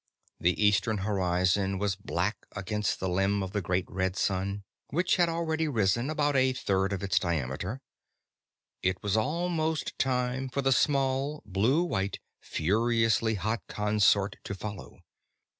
The 0.39 0.59
eastern 0.59 0.97
horizon 1.05 1.77
was 1.77 1.95
black 1.95 2.37
against 2.55 2.99
the 2.99 3.07
limb 3.07 3.43
of 3.43 3.51
the 3.51 3.61
great 3.61 3.85
red 3.87 4.15
sun, 4.17 4.63
which 4.87 5.17
had 5.17 5.29
already 5.29 5.67
risen 5.67 6.09
about 6.09 6.35
a 6.35 6.53
third 6.53 6.91
of 6.91 7.03
its 7.03 7.19
diameter; 7.19 7.81
it 8.81 9.03
was 9.03 9.15
almost 9.15 9.95
time 9.99 10.49
for 10.49 10.63
the 10.63 10.71
small, 10.71 11.43
blue 11.45 11.83
white, 11.83 12.17
furiously 12.41 13.35
hot 13.35 13.61
consort 13.67 14.37
to 14.43 14.55
follow. 14.55 15.01